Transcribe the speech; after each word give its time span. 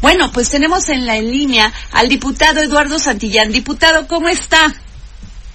Bueno, 0.00 0.30
pues 0.32 0.50
tenemos 0.50 0.88
en 0.88 1.06
la 1.06 1.18
línea 1.20 1.72
al 1.92 2.08
diputado 2.08 2.60
Eduardo 2.60 2.98
Santillán. 2.98 3.50
Diputado, 3.50 4.06
¿cómo 4.06 4.28
está? 4.28 4.74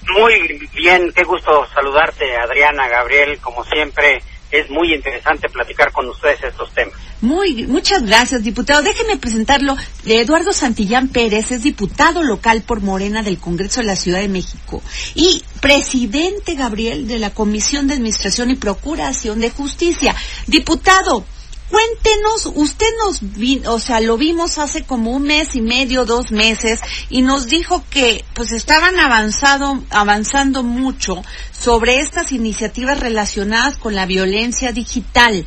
Muy 0.08 0.68
bien, 0.74 1.12
qué 1.14 1.22
gusto 1.22 1.64
saludarte, 1.72 2.36
Adriana, 2.36 2.88
Gabriel, 2.88 3.38
como 3.40 3.64
siempre. 3.64 4.22
Es 4.50 4.68
muy 4.68 4.92
interesante 4.92 5.48
platicar 5.48 5.90
con 5.92 6.06
ustedes 6.08 6.42
estos 6.44 6.70
temas. 6.74 6.94
Muy, 7.22 7.66
muchas 7.68 8.04
gracias, 8.04 8.42
diputado. 8.42 8.82
Déjeme 8.82 9.16
presentarlo. 9.16 9.76
Eduardo 10.04 10.52
Santillán 10.52 11.08
Pérez 11.08 11.52
es 11.52 11.62
diputado 11.62 12.22
local 12.22 12.62
por 12.62 12.82
Morena 12.82 13.22
del 13.22 13.38
Congreso 13.38 13.80
de 13.80 13.86
la 13.86 13.96
Ciudad 13.96 14.20
de 14.20 14.28
México 14.28 14.82
y 15.14 15.42
presidente, 15.60 16.54
Gabriel, 16.54 17.06
de 17.06 17.18
la 17.18 17.30
Comisión 17.30 17.86
de 17.86 17.94
Administración 17.94 18.50
y 18.50 18.56
Procuración 18.56 19.40
de 19.40 19.50
Justicia. 19.50 20.14
Diputado, 20.48 21.24
Cuéntenos, 21.72 22.52
usted 22.54 22.90
nos 22.98 23.32
vi, 23.38 23.62
o 23.64 23.78
sea, 23.78 24.02
lo 24.02 24.18
vimos 24.18 24.58
hace 24.58 24.84
como 24.84 25.10
un 25.12 25.22
mes 25.22 25.54
y 25.54 25.62
medio, 25.62 26.04
dos 26.04 26.30
meses, 26.30 26.82
y 27.08 27.22
nos 27.22 27.46
dijo 27.46 27.82
que 27.88 28.26
pues 28.34 28.52
estaban 28.52 29.00
avanzado, 29.00 29.82
avanzando 29.88 30.62
mucho 30.64 31.22
sobre 31.50 32.00
estas 32.00 32.30
iniciativas 32.32 33.00
relacionadas 33.00 33.78
con 33.78 33.94
la 33.94 34.04
violencia 34.04 34.72
digital. 34.72 35.46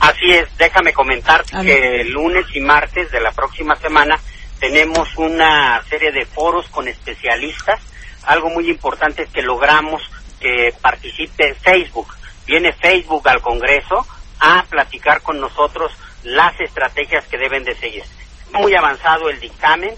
Así 0.00 0.30
es, 0.30 0.46
déjame 0.58 0.92
comentar 0.92 1.42
que 1.46 2.02
el 2.02 2.10
lunes 2.10 2.44
y 2.54 2.60
martes 2.60 3.10
de 3.12 3.20
la 3.22 3.32
próxima 3.32 3.74
semana 3.76 4.20
tenemos 4.60 5.08
una 5.16 5.82
serie 5.88 6.12
de 6.12 6.26
foros 6.26 6.66
con 6.68 6.86
especialistas. 6.86 7.80
Algo 8.24 8.50
muy 8.50 8.68
importante 8.68 9.22
es 9.22 9.30
que 9.30 9.40
logramos 9.40 10.02
que 10.38 10.74
participe 10.82 11.54
Facebook. 11.54 12.08
Viene 12.46 12.74
Facebook 12.74 13.26
al 13.26 13.40
Congreso 13.40 14.06
a 14.40 14.64
platicar 14.68 15.22
con 15.22 15.40
nosotros 15.40 15.92
las 16.22 16.58
estrategias 16.60 17.26
que 17.26 17.38
deben 17.38 17.64
de 17.64 17.74
seguir. 17.76 18.04
Muy 18.52 18.74
avanzado 18.74 19.28
el 19.28 19.40
dictamen, 19.40 19.94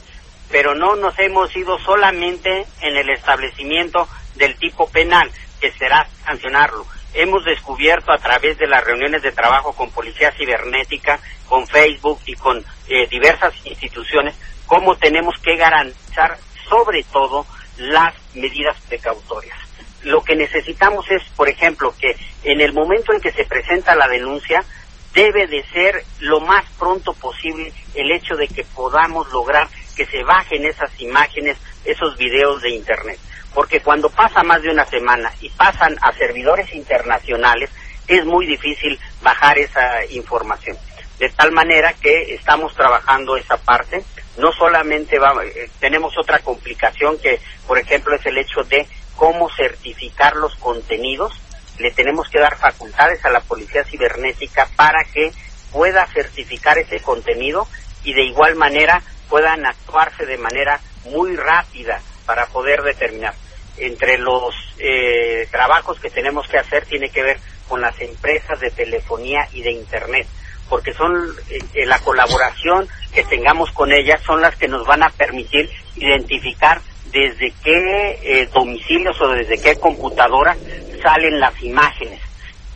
pero 0.50 0.74
no 0.74 0.96
nos 0.96 1.18
hemos 1.18 1.54
ido 1.56 1.78
solamente 1.78 2.66
en 2.80 2.96
el 2.96 3.10
establecimiento 3.10 4.08
del 4.34 4.56
tipo 4.56 4.88
penal, 4.88 5.30
que 5.60 5.72
será 5.72 6.06
sancionarlo. 6.24 6.86
Hemos 7.14 7.44
descubierto 7.44 8.12
a 8.12 8.18
través 8.18 8.58
de 8.58 8.66
las 8.66 8.84
reuniones 8.84 9.22
de 9.22 9.32
trabajo 9.32 9.72
con 9.72 9.90
Policía 9.90 10.32
Cibernética, 10.32 11.18
con 11.48 11.66
Facebook 11.66 12.20
y 12.26 12.34
con 12.34 12.64
eh, 12.88 13.06
diversas 13.08 13.54
instituciones, 13.64 14.34
cómo 14.66 14.96
tenemos 14.96 15.34
que 15.42 15.56
garantizar 15.56 16.38
sobre 16.68 17.04
todo 17.04 17.46
las 17.78 18.14
medidas 18.34 18.76
precautorias 18.88 19.65
lo 20.06 20.22
que 20.22 20.36
necesitamos 20.36 21.04
es, 21.10 21.22
por 21.36 21.48
ejemplo, 21.48 21.92
que 21.98 22.16
en 22.44 22.60
el 22.60 22.72
momento 22.72 23.12
en 23.12 23.20
que 23.20 23.32
se 23.32 23.44
presenta 23.44 23.96
la 23.96 24.06
denuncia, 24.06 24.64
debe 25.12 25.48
de 25.48 25.64
ser 25.64 26.04
lo 26.20 26.40
más 26.40 26.64
pronto 26.78 27.12
posible 27.14 27.72
el 27.94 28.12
hecho 28.12 28.36
de 28.36 28.46
que 28.46 28.64
podamos 28.64 29.30
lograr 29.32 29.68
que 29.96 30.06
se 30.06 30.22
bajen 30.22 30.64
esas 30.64 30.90
imágenes, 31.00 31.58
esos 31.84 32.16
videos 32.16 32.62
de 32.62 32.70
Internet. 32.70 33.18
Porque 33.52 33.80
cuando 33.80 34.08
pasa 34.08 34.44
más 34.44 34.62
de 34.62 34.70
una 34.70 34.84
semana 34.84 35.32
y 35.40 35.48
pasan 35.50 35.96
a 36.00 36.12
servidores 36.12 36.72
internacionales, 36.72 37.70
es 38.06 38.24
muy 38.24 38.46
difícil 38.46 39.00
bajar 39.22 39.58
esa 39.58 40.04
información. 40.10 40.76
De 41.18 41.30
tal 41.30 41.50
manera 41.50 41.94
que 41.94 42.34
estamos 42.34 42.74
trabajando 42.74 43.36
esa 43.36 43.56
parte. 43.56 44.04
No 44.36 44.52
solamente 44.52 45.18
va, 45.18 45.34
eh, 45.42 45.70
tenemos 45.80 46.16
otra 46.18 46.38
complicación 46.40 47.18
que, 47.18 47.40
por 47.66 47.78
ejemplo, 47.78 48.14
es 48.14 48.26
el 48.26 48.36
hecho 48.36 48.62
de 48.64 48.86
cómo 49.16 49.48
certificar 49.50 50.36
los 50.36 50.54
contenidos. 50.56 51.32
Le 51.78 51.90
tenemos 51.90 52.28
que 52.28 52.38
dar 52.38 52.56
facultades 52.56 53.24
a 53.24 53.30
la 53.30 53.40
policía 53.40 53.84
cibernética 53.84 54.68
para 54.76 55.04
que 55.04 55.32
pueda 55.72 56.06
certificar 56.06 56.78
ese 56.78 57.00
contenido 57.00 57.66
y 58.04 58.14
de 58.14 58.22
igual 58.22 58.54
manera 58.54 59.02
puedan 59.28 59.66
actuarse 59.66 60.24
de 60.24 60.38
manera 60.38 60.80
muy 61.04 61.36
rápida 61.36 62.00
para 62.24 62.46
poder 62.46 62.82
determinar. 62.82 63.34
Entre 63.76 64.16
los 64.16 64.54
eh, 64.78 65.46
trabajos 65.50 66.00
que 66.00 66.10
tenemos 66.10 66.48
que 66.48 66.58
hacer 66.58 66.86
tiene 66.86 67.10
que 67.10 67.22
ver 67.22 67.38
con 67.68 67.80
las 67.80 68.00
empresas 68.00 68.58
de 68.60 68.70
telefonía 68.70 69.48
y 69.52 69.62
de 69.62 69.72
Internet, 69.72 70.26
porque 70.68 70.94
son 70.94 71.34
eh, 71.50 71.84
la 71.84 71.98
colaboración 71.98 72.88
que 73.12 73.24
tengamos 73.24 73.70
con 73.72 73.92
ellas 73.92 74.22
son 74.22 74.40
las 74.40 74.56
que 74.56 74.68
nos 74.68 74.86
van 74.86 75.02
a 75.02 75.10
permitir 75.10 75.70
identificar 75.96 76.80
desde 77.12 77.52
qué 77.62 78.18
eh, 78.22 78.48
domicilios 78.52 79.20
o 79.20 79.28
desde 79.28 79.58
qué 79.58 79.76
computadora 79.76 80.56
salen 81.02 81.38
las 81.40 81.62
imágenes 81.62 82.20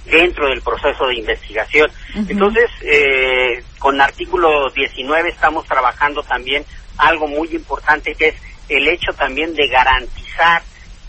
dentro 0.04 0.48
del 0.48 0.62
proceso 0.62 1.06
de 1.06 1.16
investigación. 1.16 1.90
Entonces, 2.28 2.70
eh, 2.82 3.62
con 3.78 4.00
artículo 4.00 4.70
19 4.70 5.28
estamos 5.28 5.66
trabajando 5.66 6.22
también 6.22 6.64
algo 6.98 7.26
muy 7.26 7.48
importante 7.54 8.14
que 8.14 8.28
es 8.28 8.34
el 8.68 8.88
hecho 8.88 9.12
también 9.12 9.54
de 9.54 9.66
garantizar 9.68 10.62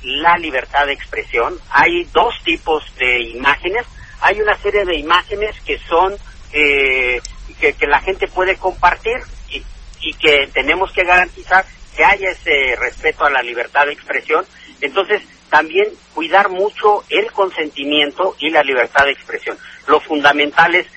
la 0.03 0.37
libertad 0.37 0.85
de 0.85 0.93
expresión. 0.93 1.59
Hay 1.69 2.05
dos 2.13 2.33
tipos 2.43 2.83
de 2.97 3.21
imágenes. 3.21 3.85
Hay 4.21 4.39
una 4.41 4.57
serie 4.57 4.83
de 4.85 4.97
imágenes 4.97 5.59
que 5.61 5.77
son 5.79 6.15
eh, 6.53 7.21
que, 7.59 7.73
que, 7.73 7.87
la 7.87 7.99
gente 8.01 8.27
puede 8.27 8.55
compartir 8.55 9.17
y, 9.49 9.63
y 10.01 10.13
que 10.13 10.49
tenemos 10.53 10.91
que 10.91 11.03
garantizar 11.03 11.65
que 11.95 12.03
haya 12.03 12.29
ese 12.29 12.75
respeto 12.77 13.25
a 13.25 13.29
la 13.29 13.41
libertad 13.41 13.85
de 13.85 13.93
expresión. 13.93 14.45
Entonces, 14.79 15.21
también 15.49 15.87
cuidar 16.13 16.49
mucho 16.49 17.03
el 17.09 17.31
consentimiento 17.31 18.35
y 18.39 18.49
la 18.49 18.63
libertad 18.63 19.05
de 19.05 19.11
expresión. 19.11 19.57
Lo 19.87 19.99
fundamental 19.99 20.73
es 20.75 20.87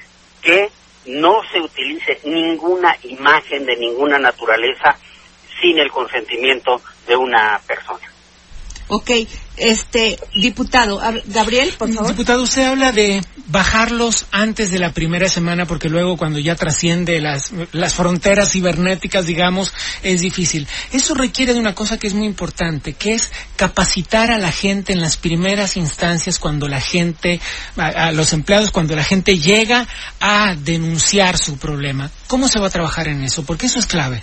que 0.41 0.71
no 1.06 1.43
se 1.53 1.60
utilice 1.60 2.21
ninguna 2.25 2.97
imagen 3.03 3.66
de 3.66 3.77
ninguna 3.77 4.19
naturaleza 4.19 4.97
sin 5.60 5.78
el 5.78 5.91
consentimiento 5.91 6.81
de 7.06 7.16
una 7.16 7.60
persona. 7.66 8.13
Ok, 8.89 9.11
este, 9.56 10.19
diputado, 10.34 11.00
Gabriel, 11.27 11.72
por 11.78 11.93
favor. 11.93 12.11
Diputado, 12.11 12.43
usted 12.43 12.65
habla 12.65 12.93
de 12.93 13.25
bajarlos 13.47 14.27
antes 14.31 14.71
de 14.71 14.78
la 14.78 14.93
primera 14.93 15.28
semana 15.28 15.67
porque 15.67 15.89
luego 15.89 16.17
cuando 16.17 16.39
ya 16.39 16.55
trasciende 16.55 17.21
las, 17.21 17.53
las 17.72 17.95
fronteras 17.95 18.53
cibernéticas, 18.53 19.27
digamos, 19.27 19.72
es 20.03 20.21
difícil. 20.21 20.67
Eso 20.93 21.15
requiere 21.15 21.55
de 21.55 21.61
una 21.61 21.75
cosa 21.75 21.99
que 21.99 22.09
es 22.09 22.15
muy 22.15 22.27
importante, 22.27 22.93
que 22.93 23.15
es 23.15 23.33
capacitar 23.56 24.31
a 24.31 24.39
la 24.39 24.53
gente 24.53 24.93
en 24.93 25.01
las 25.01 25.16
primeras 25.16 25.77
instancias 25.77 26.39
cuando 26.39 26.69
la 26.69 26.81
gente, 26.81 27.41
a, 27.77 27.87
a 27.87 28.12
los 28.12 28.33
empleados, 28.33 28.71
cuando 28.71 28.97
la 28.97 29.05
gente 29.05 29.39
llega 29.39 29.87
a 30.21 30.56
denunciar 30.56 31.39
su 31.39 31.56
problema. 31.56 32.11
¿Cómo 32.27 32.49
se 32.49 32.59
va 32.59 32.66
a 32.66 32.71
trabajar 32.71 33.09
en 33.09 33.22
eso? 33.22 33.45
Porque 33.45 33.66
eso 33.66 33.78
es 33.78 33.87
clave. 33.87 34.22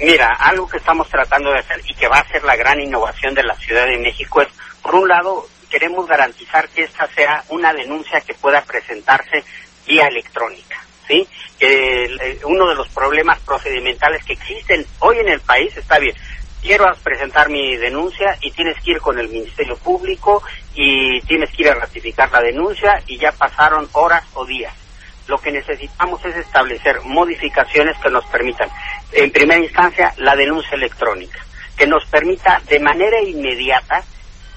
Mira, 0.00 0.32
algo 0.40 0.68
que 0.68 0.78
estamos 0.78 1.08
tratando 1.08 1.52
de 1.52 1.60
hacer 1.60 1.80
y 1.86 1.94
que 1.94 2.08
va 2.08 2.18
a 2.18 2.28
ser 2.28 2.42
la 2.42 2.56
gran 2.56 2.80
innovación 2.80 3.32
de 3.32 3.44
la 3.44 3.54
Ciudad 3.54 3.86
de 3.86 3.98
México 3.98 4.42
es, 4.42 4.48
por 4.82 4.96
un 4.96 5.08
lado, 5.08 5.46
queremos 5.70 6.06
garantizar 6.06 6.68
que 6.68 6.82
esta 6.82 7.06
sea 7.14 7.44
una 7.48 7.72
denuncia 7.72 8.20
que 8.20 8.34
pueda 8.34 8.62
presentarse 8.62 9.44
vía 9.86 10.08
electrónica, 10.08 10.84
¿sí? 11.06 11.28
Que 11.58 12.40
uno 12.44 12.68
de 12.68 12.74
los 12.74 12.88
problemas 12.88 13.38
procedimentales 13.40 14.24
que 14.24 14.32
existen 14.32 14.84
hoy 14.98 15.18
en 15.18 15.28
el 15.28 15.40
país 15.40 15.76
está 15.76 15.98
bien. 15.98 16.16
Quiero 16.60 16.86
presentar 17.02 17.48
mi 17.48 17.76
denuncia 17.76 18.36
y 18.40 18.50
tienes 18.50 18.80
que 18.82 18.92
ir 18.92 19.00
con 19.00 19.18
el 19.18 19.28
Ministerio 19.28 19.76
Público 19.76 20.42
y 20.74 21.20
tienes 21.22 21.50
que 21.50 21.62
ir 21.62 21.68
a 21.68 21.74
ratificar 21.74 22.32
la 22.32 22.40
denuncia 22.40 23.00
y 23.06 23.18
ya 23.18 23.30
pasaron 23.30 23.88
horas 23.92 24.24
o 24.34 24.44
días 24.44 24.74
lo 25.26 25.38
que 25.38 25.52
necesitamos 25.52 26.24
es 26.24 26.36
establecer 26.36 27.00
modificaciones 27.02 27.96
que 27.98 28.10
nos 28.10 28.24
permitan, 28.26 28.68
en 29.12 29.30
primera 29.30 29.60
instancia, 29.60 30.12
la 30.18 30.36
denuncia 30.36 30.74
electrónica, 30.74 31.38
que 31.76 31.86
nos 31.86 32.04
permita 32.06 32.60
de 32.68 32.80
manera 32.80 33.22
inmediata 33.22 34.02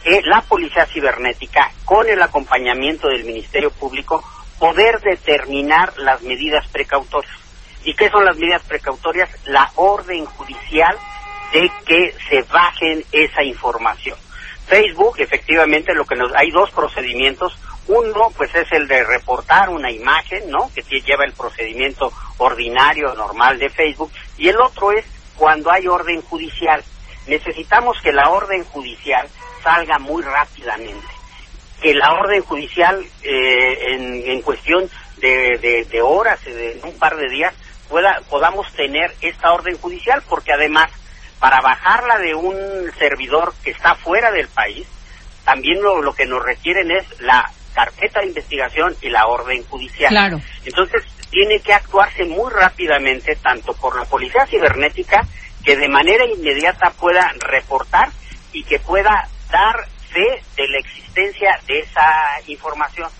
que 0.04 0.22
la 0.24 0.42
policía 0.42 0.86
cibernética, 0.86 1.72
con 1.86 2.08
el 2.08 2.22
acompañamiento 2.22 3.08
del 3.08 3.26
Ministerio 3.26 3.72
Público, 3.72 4.24
poder 4.60 5.00
determinar 5.02 5.94
las 5.98 6.22
medidas 6.22 6.68
precautorias. 6.68 7.38
¿Y 7.84 7.94
qué 7.94 8.10
son 8.10 8.26
las 8.26 8.38
medidas 8.38 8.64
precautorias? 8.64 9.30
La 9.46 9.72
orden 9.76 10.26
judicial 10.26 10.98
de 11.54 11.72
que 11.86 12.14
se 12.30 12.42
bajen 12.44 13.04
esa 13.12 13.44
información. 13.44 14.18
Facebook, 14.68 15.16
efectivamente, 15.20 15.94
lo 15.94 16.06
que 16.06 16.16
nos 16.16 16.34
hay 16.36 16.52
dos 16.52 16.70
procedimientos. 16.72 17.58
Uno, 17.88 18.32
pues 18.36 18.54
es 18.54 18.70
el 18.74 18.88
de 18.88 19.04
reportar 19.04 19.70
una 19.70 19.90
imagen, 19.90 20.50
¿no? 20.50 20.70
Que 20.74 20.82
lleva 21.02 21.24
el 21.24 21.34
procedimiento 21.34 22.12
ordinario, 22.38 23.14
normal 23.16 23.58
de 23.60 23.70
Facebook. 23.70 24.12
Y 24.38 24.50
el 24.50 24.60
otro 24.60 24.92
es 24.92 25.06
cuando 25.38 25.72
hay 25.72 25.88
orden 25.88 26.22
judicial. 26.22 26.84
Necesitamos 27.28 27.98
que 28.02 28.12
la 28.12 28.30
orden 28.30 28.64
judicial 28.66 29.28
salga 29.64 30.00
muy 30.00 30.22
rápidamente. 30.22 31.08
Que 31.82 31.94
la 31.94 32.14
orden 32.14 32.42
judicial 32.42 33.06
eh, 33.24 33.94
en, 33.94 34.32
en, 34.32 34.42
cuestión 34.42 34.90
de, 35.18 35.58
de, 35.58 35.86
de 35.86 36.02
horas, 36.02 36.44
de 36.44 36.80
un 36.84 36.98
par 36.98 37.16
de 37.16 37.30
días, 37.30 37.54
pueda, 37.88 38.22
podamos 38.30 38.72
tener 38.74 39.16
esta 39.22 39.54
orden 39.54 39.78
judicial, 39.78 40.22
porque 40.28 40.52
además, 40.52 40.90
para 41.40 41.62
bajarla 41.62 42.18
de 42.18 42.36
un 42.36 42.92
servidor 42.98 43.54
que 43.64 43.72
está 43.72 43.96
fuera 43.96 44.32
del 44.32 44.48
país, 44.50 44.88
también 45.46 45.82
lo 45.82 46.14
que 46.14 46.26
nos 46.26 46.44
requieren 46.44 46.92
es 46.92 47.06
la 47.22 47.50
carpeta 47.78 48.22
de 48.22 48.28
investigación 48.30 48.96
y 49.02 49.10
la 49.10 49.28
orden 49.28 49.64
judicial. 49.66 50.10
Claro. 50.10 50.42
Entonces, 50.66 51.04
tiene 51.30 51.60
que 51.60 51.74
actuarse 51.74 52.26
muy 52.26 52.52
rápidamente, 52.52 53.36
tanto 53.36 53.74
por 53.74 53.96
la 53.96 54.06
Policía 54.06 54.48
Cibernética, 54.48 55.22
que 55.64 55.78
de 55.78 55.88
manera 55.88 56.26
inmediata 56.26 56.90
pueda 57.00 57.32
reportar 57.38 58.10
y 58.52 58.64
que 58.64 58.80
pueda 58.80 59.30
dar 59.52 59.76
fe 60.10 60.42
de 60.56 60.68
la 60.70 60.80
existencia 60.80 61.60
de 61.68 61.80
esa 61.82 62.42
información. 62.48 63.12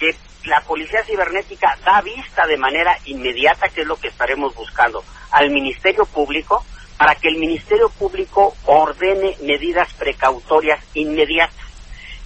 Que 0.00 0.10
la 0.44 0.60
Policía 0.62 1.04
Cibernética 1.04 1.78
da 1.84 2.00
vista 2.00 2.48
de 2.48 2.56
manera 2.56 2.98
inmediata, 3.04 3.68
que 3.68 3.82
es 3.82 3.86
lo 3.86 3.96
que 3.96 4.08
estaremos 4.08 4.52
buscando, 4.56 5.04
al 5.30 5.50
Ministerio 5.50 6.04
Público, 6.04 6.64
para 6.98 7.14
que 7.14 7.28
el 7.28 7.36
Ministerio 7.36 7.88
Público 7.90 8.56
ordene 8.66 9.36
medidas 9.42 9.92
precautorias 9.92 10.80
inmediatas 10.94 11.70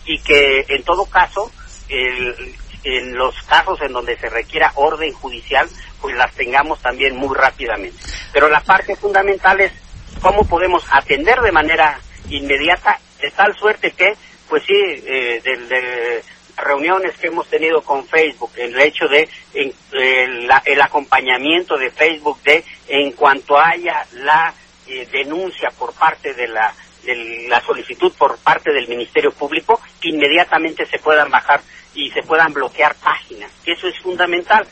y 0.06 0.18
que 0.18 0.64
en 0.68 0.82
todo 0.82 1.04
caso 1.06 1.50
el, 1.88 2.54
en 2.84 3.14
los 3.14 3.34
casos 3.42 3.80
en 3.80 3.92
donde 3.92 4.16
se 4.16 4.28
requiera 4.28 4.72
orden 4.74 5.12
judicial, 5.12 5.68
pues 6.00 6.14
las 6.16 6.32
tengamos 6.34 6.80
también 6.80 7.16
muy 7.16 7.34
rápidamente. 7.34 7.96
Pero 8.32 8.48
la 8.48 8.60
parte 8.60 8.94
fundamental 8.96 9.60
es 9.60 9.72
cómo 10.20 10.46
podemos 10.46 10.84
atender 10.90 11.40
de 11.40 11.52
manera 11.52 11.98
inmediata, 12.28 12.98
de 13.20 13.30
tal 13.30 13.56
suerte 13.56 13.92
que, 13.92 14.14
pues 14.48 14.62
sí, 14.64 14.74
eh, 14.74 15.40
de, 15.42 15.56
de, 15.66 16.22
reuniones 16.56 17.16
que 17.16 17.26
hemos 17.26 17.48
tenido 17.48 17.82
con 17.82 18.06
Facebook, 18.06 18.52
el 18.56 18.80
hecho 18.80 19.08
de 19.08 19.28
en, 19.54 19.72
el, 19.92 20.48
el, 20.64 20.80
acompañamiento 20.80 21.76
de 21.76 21.90
Facebook 21.90 22.40
de 22.42 22.64
en 22.86 23.10
cuanto 23.12 23.58
haya 23.58 24.06
la 24.12 24.54
eh, 24.86 25.08
denuncia 25.10 25.70
por 25.70 25.92
parte 25.94 26.32
de 26.34 26.46
la 26.46 26.72
de 27.04 27.46
la 27.48 27.60
solicitud 27.60 28.12
por 28.18 28.38
parte 28.38 28.72
del 28.72 28.88
Ministerio 28.88 29.32
Público, 29.32 29.80
que 30.00 30.08
inmediatamente 30.08 30.86
se 30.86 30.98
puedan 30.98 31.30
bajar 31.30 31.60
y 31.94 32.10
se 32.10 32.22
puedan 32.22 32.52
bloquear 32.52 32.94
páginas. 32.96 33.50
Eso 33.64 33.86
es 33.88 33.98
fundamental, 34.00 34.66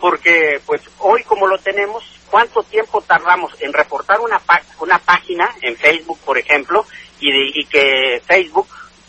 porque 0.00 0.60
pues 0.64 0.82
hoy 0.98 1.24
como 1.24 1.46
lo 1.46 1.58
tenemos, 1.58 2.04
¿cuánto 2.30 2.62
tiempo 2.62 3.00
tardamos 3.02 3.52
en 3.60 3.72
reportar 3.72 4.20
una, 4.20 4.40
una 4.80 4.98
página 4.98 5.48
en 5.62 5.76
Facebook, 5.76 6.18
por 6.24 6.38
ejemplo, 6.38 6.86
y, 7.20 7.30
de, 7.30 7.50
y 7.54 7.64
que 7.66 8.22
Facebook 8.24 8.68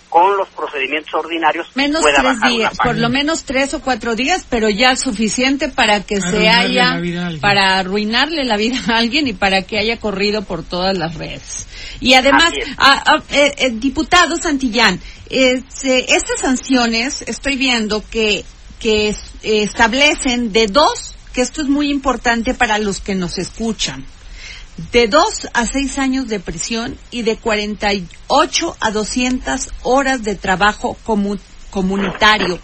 con 0.10 0.36
los 0.38 0.49
procedimientos 0.80 1.14
ordinarios 1.14 1.68
menos 1.76 2.02
pueda 2.02 2.22
tres 2.22 2.40
bajar 2.40 2.52
días, 2.52 2.78
por 2.78 2.98
lo 2.98 3.10
menos 3.10 3.44
tres 3.44 3.74
o 3.74 3.81
cuatro 3.81 4.16
días, 4.16 4.46
pero 4.50 4.70
ya 4.70 4.96
suficiente 4.96 5.70
para 5.70 6.04
que 6.04 6.22
se 6.22 6.50
haya, 6.50 7.02
para 7.42 7.80
arruinarle 7.80 8.46
la 8.46 8.58
vida 8.58 8.80
a 8.88 8.98
alguien 8.98 9.28
y 9.28 9.34
para 9.34 9.64
que 9.64 9.78
haya 9.78 9.98
corrido 9.98 10.44
por 10.44 10.64
todas 10.64 10.98
las 10.98 11.16
redes. 11.16 11.68
Y 12.00 12.14
además, 12.14 12.54
a, 12.78 13.14
a, 13.14 13.24
eh, 13.31 13.54
eh, 13.58 13.70
diputado 13.74 14.38
Santillán, 14.38 15.00
eh, 15.30 15.62
estas 15.84 16.40
sanciones, 16.40 17.24
estoy 17.28 17.58
viendo 17.58 18.04
que, 18.10 18.46
que 18.80 19.14
establecen 19.44 20.54
de 20.54 20.68
dos, 20.68 21.16
que 21.34 21.42
esto 21.42 21.62
es 21.62 21.68
muy 21.68 21.92
importante 21.92 22.54
para 22.54 22.78
los 22.80 23.02
que 23.02 23.16
nos 23.16 23.38
escuchan, 23.38 24.06
de 24.92 25.08
dos 25.08 25.48
a 25.54 25.66
seis 25.66 25.98
años 25.98 26.30
de 26.30 26.40
prisión 26.40 26.98
y 27.12 27.24
de 27.24 27.36
48 27.36 28.78
a 28.80 28.92
200 28.92 29.70
horas 29.84 30.24
de 30.24 30.36
trabajo 30.36 30.98
comu 31.04 31.38
comunitario. 31.70 32.60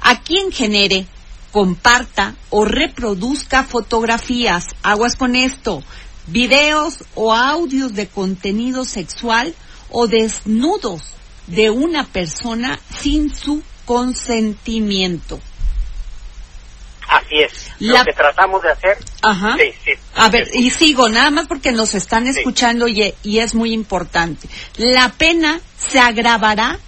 A 0.00 0.22
quien 0.22 0.52
genere, 0.52 1.06
comparta 1.50 2.36
o 2.50 2.64
reproduzca 2.64 3.64
fotografías, 3.64 4.66
aguas 4.82 5.16
con 5.16 5.34
esto, 5.34 5.82
videos 6.28 7.04
o 7.14 7.34
audios 7.34 7.94
de 7.94 8.06
contenido 8.06 8.84
sexual 8.84 9.54
o 9.90 10.06
desnudos 10.06 11.02
de 11.48 11.70
una 11.70 12.04
persona 12.04 12.78
sin 13.00 13.34
su 13.34 13.62
consentimiento. 13.84 15.40
Así 17.08 17.40
es. 17.42 17.52
La... 17.78 18.00
Lo 18.00 18.04
que 18.04 18.12
tratamos 18.12 18.62
de 18.62 18.70
hacer. 18.70 18.98
Ajá. 19.22 19.56
Sí, 19.58 19.72
sí, 19.84 19.92
a 20.14 20.28
ver, 20.28 20.48
y 20.52 20.70
sigo, 20.70 21.08
nada 21.08 21.30
más 21.30 21.46
porque 21.46 21.72
nos 21.72 21.94
están 21.94 22.26
escuchando 22.26 22.86
y, 22.88 23.14
y, 23.22 23.38
es 23.38 23.54
muy 23.54 23.72
importante. 23.72 24.48
La 24.76 25.10
pena 25.10 25.60
se 25.76 26.00
agravará 26.00 26.78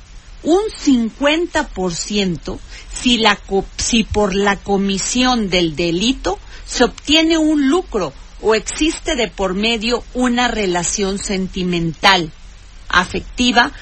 un 0.42 0.62
50% 0.70 2.58
si, 2.92 3.18
la, 3.18 3.38
si 3.76 4.04
por 4.04 4.34
la 4.34 4.56
comisión 4.56 5.48
del 5.48 5.76
delito 5.76 6.38
se 6.66 6.84
obtiene 6.84 7.38
un 7.38 7.68
lucro 7.68 8.12
o 8.42 8.54
existe 8.54 9.16
de 9.16 9.28
por 9.28 9.54
medio 9.54 10.04
una 10.14 10.48
relación 10.48 11.18
sentimental, 11.18 12.30
afectiva 12.88 13.72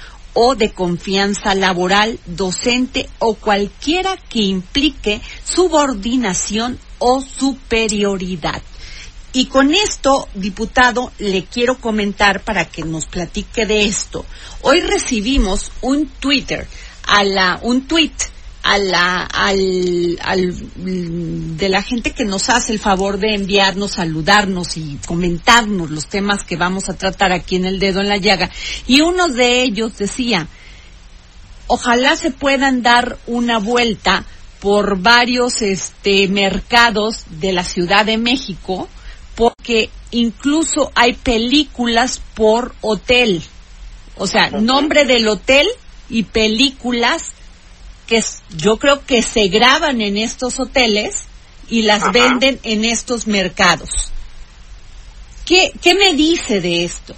o 0.40 0.54
de 0.54 0.70
confianza 0.70 1.52
laboral, 1.56 2.20
docente 2.24 3.10
o 3.18 3.34
cualquiera 3.34 4.16
que 4.16 4.38
implique 4.38 5.20
subordinación 5.42 6.78
o 7.00 7.20
superioridad. 7.20 8.62
Y 9.32 9.46
con 9.46 9.74
esto, 9.74 10.28
diputado, 10.34 11.10
le 11.18 11.42
quiero 11.46 11.78
comentar 11.78 12.44
para 12.44 12.66
que 12.66 12.82
nos 12.84 13.06
platique 13.06 13.66
de 13.66 13.86
esto. 13.86 14.24
Hoy 14.62 14.80
recibimos 14.80 15.72
un 15.80 16.06
Twitter, 16.06 16.68
a 17.02 17.24
la, 17.24 17.58
un 17.62 17.88
tweet 17.88 18.12
a 18.68 18.76
la, 18.76 19.22
al, 19.22 20.18
al, 20.20 20.54
de 21.56 21.68
la 21.70 21.80
gente 21.80 22.10
que 22.10 22.26
nos 22.26 22.50
hace 22.50 22.74
el 22.74 22.78
favor 22.78 23.18
de 23.18 23.34
enviarnos, 23.34 23.92
saludarnos 23.92 24.76
y 24.76 24.98
comentarnos 25.06 25.90
los 25.90 26.06
temas 26.06 26.44
que 26.44 26.56
vamos 26.56 26.90
a 26.90 26.96
tratar 26.98 27.32
aquí 27.32 27.56
en 27.56 27.64
el 27.64 27.78
dedo 27.78 28.02
en 28.02 28.10
la 28.10 28.18
llaga. 28.18 28.50
Y 28.86 29.00
uno 29.00 29.28
de 29.28 29.62
ellos 29.62 29.96
decía, 29.96 30.48
ojalá 31.66 32.14
se 32.16 32.30
puedan 32.30 32.82
dar 32.82 33.16
una 33.26 33.58
vuelta 33.58 34.26
por 34.60 35.00
varios 35.00 35.62
este, 35.62 36.28
mercados 36.28 37.24
de 37.40 37.52
la 37.54 37.64
Ciudad 37.64 38.04
de 38.04 38.18
México, 38.18 38.86
porque 39.34 39.88
incluso 40.10 40.92
hay 40.94 41.14
películas 41.14 42.20
por 42.34 42.74
hotel. 42.82 43.42
O 44.16 44.26
sea, 44.26 44.50
nombre 44.50 45.06
del 45.06 45.26
hotel 45.26 45.66
y 46.10 46.24
películas 46.24 47.32
que 48.08 48.22
yo 48.56 48.78
creo 48.78 49.04
que 49.04 49.22
se 49.22 49.48
graban 49.48 50.00
en 50.00 50.16
estos 50.16 50.58
hoteles 50.58 51.28
y 51.68 51.82
las 51.82 52.02
Ajá. 52.02 52.12
venden 52.12 52.58
en 52.62 52.84
estos 52.84 53.26
mercados. 53.26 54.10
¿Qué, 55.46 55.72
¿Qué 55.82 55.94
me 55.94 56.14
dice 56.14 56.60
de 56.60 56.84
esto? 56.84 57.14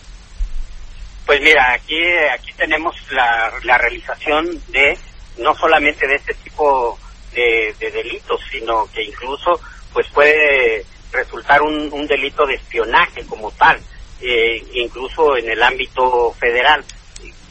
Pues 1.25 1.41
mira, 1.41 1.73
aquí, 1.73 1.97
aquí 2.33 2.53
tenemos 2.57 2.95
la, 3.13 3.53
la 3.63 3.79
realización 3.79 4.61
de 4.69 4.99
no 5.39 5.55
solamente 5.55 6.07
de 6.07 6.17
este 6.17 6.35
tipo 6.35 6.99
de, 7.33 7.75
de, 7.79 7.91
delitos, 7.91 8.41
sino 8.51 8.87
que 8.93 9.05
incluso 9.05 9.61
pues 9.93 10.07
puede 10.09 10.85
resultar 11.13 11.63
un, 11.63 11.93
un 11.93 12.07
delito 12.07 12.45
de 12.47 12.55
espionaje 12.55 13.25
como 13.27 13.51
tal, 13.53 13.81
eh, 14.21 14.63
incluso 14.75 15.37
en 15.37 15.49
el 15.51 15.63
ámbito 15.63 16.33
federal, 16.39 16.85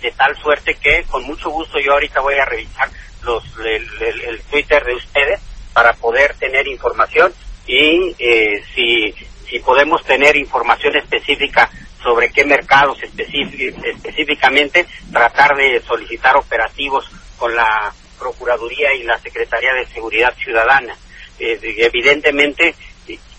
de 0.01 0.12
tal 0.12 0.36
suerte 0.38 0.75
que 0.75 1.03
con 1.10 1.24
mucho 1.24 1.50
gusto 1.50 1.77
yo 1.79 1.93
ahorita 1.93 2.22
voy 2.22 2.36
a 2.36 2.46
revisar 2.46 2.89
los, 3.24 3.44
el, 3.60 3.88
el, 4.02 4.22
el, 4.22 4.42
Twitter 4.44 4.84
de 4.84 4.96
ustedes 4.96 5.40
para 5.74 5.94
poder 5.94 6.36
tener 6.36 6.68
información 6.68 7.34
y 7.68 8.16
eh, 8.18 8.64
si, 8.74 9.14
si 9.48 9.60
podemos 9.60 10.04
tener 10.04 10.36
información 10.36 10.96
específica 10.96 11.70
sobre 12.02 12.32
qué 12.32 12.46
mercados 12.46 12.98
específicamente, 13.04 14.86
tratar 15.12 15.56
de 15.56 15.82
solicitar 15.82 16.38
operativos 16.38 17.10
con 17.38 17.56
la 17.56 17.94
Procuraduría 18.18 18.94
y 18.94 19.04
la 19.04 19.18
Secretaría 19.20 19.74
de 19.74 19.86
Seguridad 19.88 20.34
Ciudadana. 20.36 20.96
Eh, 21.40 21.60
evidentemente, 21.78 22.76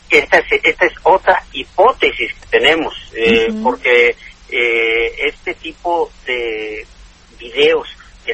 esta 0.08 0.38
es, 0.38 0.46
esta 0.64 0.86
es 0.86 0.92
otra 1.02 1.42
hipótesis 1.52 2.32
que 2.34 2.46
tenemos, 2.58 2.94
eh, 3.14 3.48
uh 3.48 3.54
-huh. 3.54 3.62
porque 3.62 4.16
eh, 4.48 5.14
este 5.18 5.54
tipo 5.54 6.10
de 6.26 6.86
videos 7.38 7.88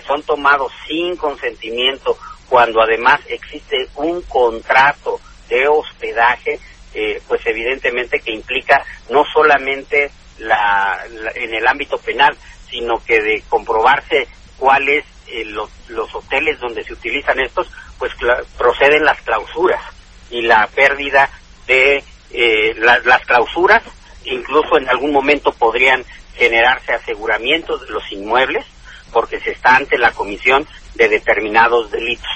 son 0.07 0.23
tomados 0.23 0.73
sin 0.87 1.17
consentimiento, 1.17 2.17
cuando 2.49 2.81
además 2.81 3.21
existe 3.29 3.89
un 3.97 4.23
contrato 4.23 5.21
de 5.49 5.67
hospedaje, 5.69 6.59
eh, 6.95 7.21
pues 7.29 7.45
evidentemente 7.47 8.21
que 8.21 8.33
implica 8.33 8.85
no 9.11 9.25
solamente 9.33 10.11
la, 10.39 11.05
la, 11.11 11.31
en 11.35 11.55
el 11.55 11.67
ámbito 11.67 11.99
penal, 11.99 12.37
sino 12.71 13.03
que 13.05 13.21
de 13.21 13.43
comprobarse 13.49 14.29
cuál 14.59 14.89
es 14.89 15.05
eh, 15.29 15.45
los, 15.45 15.71
los 15.89 16.15
hoteles 16.15 16.59
donde 16.61 16.85
se 16.85 16.93
utilizan 16.93 17.41
estos, 17.41 17.69
pues 17.99 18.13
proceden 18.57 19.05
las 19.05 19.21
clausuras 19.23 19.83
y 20.31 20.43
la 20.43 20.67
pérdida 20.69 21.31
de 21.67 22.03
eh, 22.31 22.75
las 22.77 23.25
clausuras, 23.27 23.83
incluso 24.25 24.77
en 24.77 24.89
algún 24.89 25.13
momento 25.13 25.53
podrían 25.53 26.05
generarse 26.35 26.93
aseguramientos 26.93 27.81
de 27.83 27.91
los 27.91 28.13
inmuebles 28.13 28.67
porque 29.17 29.41
se 29.41 29.53
está 29.53 29.77
ante 29.77 29.97
la 29.97 30.13
comisión 30.13 30.67
de 30.95 31.09
determinados 31.09 31.91
delitos. 31.91 32.29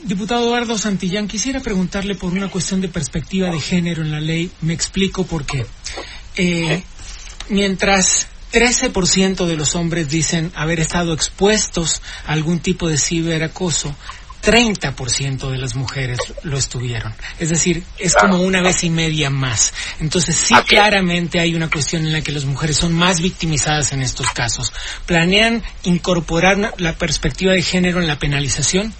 Diputado 0.00 0.46
Eduardo 0.46 0.78
Santillán, 0.78 1.28
quisiera 1.28 1.60
preguntarle 1.60 2.14
por 2.14 2.32
una 2.32 2.48
cuestión 2.48 2.80
de 2.80 2.88
perspectiva 2.88 3.50
de 3.50 3.60
género 3.60 4.00
en 4.00 4.12
la 4.12 4.20
ley. 4.20 4.50
Me 4.62 4.72
explico 4.72 5.26
por 5.26 5.44
qué. 5.44 5.66
Eh, 6.38 6.82
mientras 7.50 8.28
13% 8.50 9.44
de 9.44 9.56
los 9.56 9.74
hombres 9.74 10.08
dicen 10.08 10.52
haber 10.54 10.80
estado 10.80 11.12
expuestos 11.12 12.00
a 12.24 12.32
algún 12.32 12.60
tipo 12.60 12.88
de 12.88 12.96
ciberacoso, 12.96 13.94
30% 14.46 15.50
de 15.50 15.58
las 15.58 15.74
mujeres 15.74 16.20
lo 16.44 16.56
estuvieron. 16.56 17.12
Es 17.40 17.48
decir, 17.48 17.82
es 17.98 18.14
como 18.14 18.40
una 18.40 18.62
vez 18.62 18.84
y 18.84 18.90
media 18.90 19.28
más. 19.28 19.74
Entonces, 19.98 20.36
sí, 20.36 20.54
claramente 20.68 21.40
hay 21.40 21.56
una 21.56 21.68
cuestión 21.68 22.06
en 22.06 22.12
la 22.12 22.22
que 22.22 22.30
las 22.30 22.44
mujeres 22.44 22.76
son 22.76 22.92
más 22.92 23.20
victimizadas 23.20 23.92
en 23.92 24.02
estos 24.02 24.30
casos. 24.30 24.72
¿Planean 25.04 25.64
incorporar 25.82 26.74
la 26.78 26.92
perspectiva 26.92 27.52
de 27.52 27.62
género 27.62 28.00
en 28.00 28.06
la 28.06 28.20
penalización? 28.20 28.94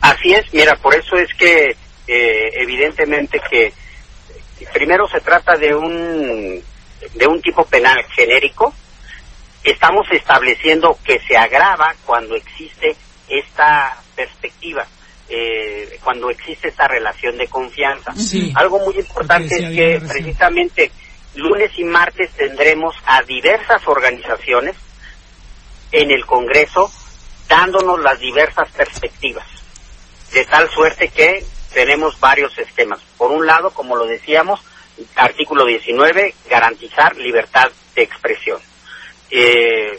Así 0.00 0.32
es, 0.32 0.52
mira, 0.54 0.74
por 0.76 0.94
eso 0.94 1.16
es 1.16 1.28
que 1.34 1.76
eh, 2.06 2.50
evidentemente 2.54 3.38
que 3.50 3.72
primero 4.72 5.06
se 5.08 5.20
trata 5.20 5.56
de 5.56 5.74
un 5.74 6.62
de 7.14 7.26
un 7.26 7.42
tipo 7.42 7.64
penal 7.66 8.02
genérico. 8.14 8.72
Estamos 9.62 10.06
estableciendo 10.10 10.98
que 11.04 11.20
se 11.20 11.36
agrava 11.36 11.94
cuando 12.06 12.34
existe 12.34 12.96
esta 13.28 13.98
perspectiva, 14.18 14.84
eh, 15.28 16.00
cuando 16.02 16.28
existe 16.28 16.68
esta 16.68 16.88
relación 16.88 17.38
de 17.38 17.46
confianza. 17.46 18.12
Algo 18.54 18.80
muy 18.80 18.96
importante 18.96 19.54
es 19.54 19.70
que 19.70 20.06
precisamente 20.06 20.90
lunes 21.36 21.70
y 21.76 21.84
martes 21.84 22.30
tendremos 22.32 22.96
a 23.06 23.22
diversas 23.22 23.86
organizaciones 23.86 24.74
en 25.92 26.10
el 26.10 26.26
Congreso 26.26 26.90
dándonos 27.48 28.00
las 28.00 28.18
diversas 28.18 28.68
perspectivas 28.72 29.46
de 30.32 30.44
tal 30.44 30.68
suerte 30.70 31.08
que 31.08 31.44
tenemos 31.72 32.18
varios 32.18 32.58
esquemas. 32.58 33.00
Por 33.16 33.30
un 33.30 33.46
lado, 33.46 33.70
como 33.70 33.94
lo 33.94 34.04
decíamos, 34.04 34.60
artículo 35.14 35.64
19, 35.64 36.34
garantizar 36.50 37.16
libertad 37.16 37.70
de 37.94 38.02
expresión. 38.02 38.60
Eh, 39.30 39.98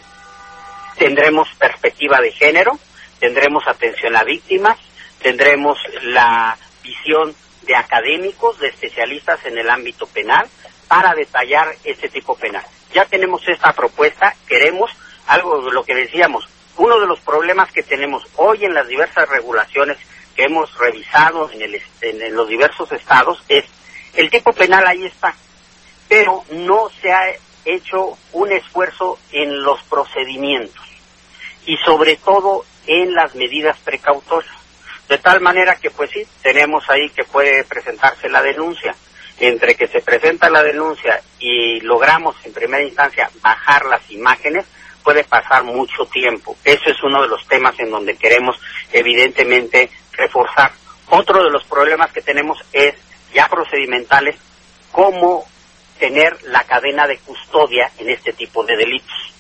tendremos 0.97 1.47
perspectiva 1.57 2.19
de 2.19 2.31
género, 2.33 2.77
tendremos 3.19 3.67
atención 3.67 4.15
a 4.15 4.23
víctimas, 4.23 4.77
tendremos 5.21 5.77
la 6.03 6.57
visión 6.83 7.35
de 7.63 7.75
académicos, 7.75 8.59
de 8.59 8.69
especialistas 8.69 9.45
en 9.45 9.57
el 9.57 9.69
ámbito 9.69 10.07
penal, 10.07 10.47
para 10.88 11.13
detallar 11.13 11.75
este 11.83 12.09
tipo 12.09 12.35
penal. 12.35 12.63
Ya 12.93 13.05
tenemos 13.05 13.47
esta 13.47 13.73
propuesta, 13.73 14.35
queremos 14.47 14.91
algo 15.27 15.61
de 15.61 15.71
lo 15.71 15.83
que 15.83 15.93
decíamos, 15.93 16.49
uno 16.77 16.99
de 16.99 17.07
los 17.07 17.19
problemas 17.19 17.71
que 17.71 17.83
tenemos 17.83 18.25
hoy 18.38 18.65
en 18.65 18.73
las 18.73 18.88
diversas 18.88 19.27
regulaciones 19.29 19.97
que 20.35 20.45
hemos 20.45 20.75
revisado 20.77 21.51
en, 21.51 21.61
el, 21.61 21.81
en 22.01 22.35
los 22.35 22.47
diversos 22.47 22.91
estados 22.93 23.43
es 23.49 23.65
el 24.13 24.29
tipo 24.31 24.53
penal 24.53 24.88
ahí 24.88 25.05
está, 25.05 25.35
pero 26.07 26.43
no 26.51 26.89
se 27.01 27.11
ha 27.11 27.25
hecho 27.65 28.17
un 28.31 28.51
esfuerzo 28.51 29.19
en 29.31 29.61
los 29.61 29.83
procedimientos 29.83 30.83
y 31.65 31.77
sobre 31.77 32.15
todo 32.15 32.65
en 32.89 33.13
las 33.13 33.36
medidas 33.36 33.77
precautorias. 33.79 34.51
De 35.08 35.19
tal 35.19 35.41
manera 35.41 35.75
que 35.75 35.91
pues 35.91 36.10
sí, 36.10 36.25
tenemos 36.41 36.89
ahí 36.89 37.10
que 37.12 37.24
puede 37.24 37.63
presentarse 37.63 38.27
la 38.29 38.41
denuncia. 38.41 38.96
Entre 39.39 39.75
que 39.75 39.88
se 39.88 40.01
presenta 40.01 40.50
la 40.50 40.63
denuncia 40.63 41.22
y 41.38 41.79
logramos 41.81 42.36
en 42.43 42.51
primera 42.51 42.84
instancia 42.84 43.29
bajar 43.41 43.86
las 43.86 44.10
imágenes, 44.10 44.65
puede 45.03 45.24
pasar 45.24 45.63
mucho 45.63 46.05
tiempo. 46.08 46.58
Eso 46.63 46.89
es 46.89 47.01
uno 47.03 47.22
de 47.22 47.27
los 47.27 47.48
temas 47.48 47.79
en 47.79 47.91
donde 47.91 48.17
queremos 48.17 48.60
evidentemente 48.91 49.89
reforzar. 50.12 50.72
Otro 51.10 51.43
de 51.43 51.51
los 51.51 51.63
problemas 51.65 52.12
que 52.12 52.22
tenemos 52.22 52.58
es 52.74 52.96
ya 53.34 53.48
procedimentales, 53.48 54.36
cómo 54.91 55.48
tener 56.00 56.41
la 56.43 56.63
cadena 56.63 57.05
de 57.05 57.19
custodia 57.19 57.91
en 58.00 58.10
este 58.10 58.34
tipo 58.34 58.63
de 58.63 58.75
delitos. 58.75 59.34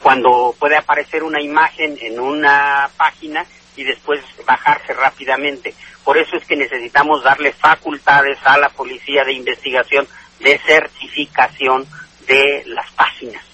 Cuando 0.00 0.54
puede 0.58 0.76
aparecer 0.76 1.22
una 1.22 1.42
imagen 1.42 1.98
en 2.00 2.18
una 2.18 2.88
página 2.96 3.44
y 3.76 3.84
después 3.84 4.20
bajarse 4.46 4.94
rápidamente. 4.94 5.74
Por 6.04 6.16
eso 6.16 6.36
es 6.36 6.44
que 6.46 6.56
necesitamos 6.56 7.22
darle 7.22 7.52
facultades 7.52 8.38
a 8.44 8.58
la 8.58 8.70
policía 8.70 9.24
de 9.24 9.34
investigación 9.34 10.08
de 10.40 10.58
certificación 10.66 11.86
de 12.26 12.62
las 12.66 12.90
páginas, 12.92 13.44